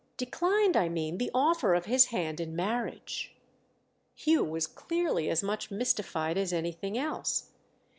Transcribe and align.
Declined, 0.17 0.75
I 0.75 0.89
mean, 0.89 1.19
the 1.19 1.29
offer 1.31 1.75
of 1.75 1.85
his 1.85 2.05
hand 2.05 2.39
in 2.39 2.55
marriage." 2.55 3.35
Hugh 4.15 4.43
was 4.43 4.65
clearly 4.65 5.29
as 5.29 5.43
much 5.43 5.69
mystified 5.69 6.39
as 6.39 6.51
anything 6.51 6.97
else. 6.97 7.51